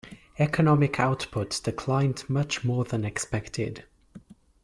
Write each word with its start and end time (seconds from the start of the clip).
Economic 0.39 0.99
output 0.99 1.61
declined 1.63 2.27
much 2.27 2.63
more 2.63 2.83
than 2.83 3.05
expected. 3.05 3.83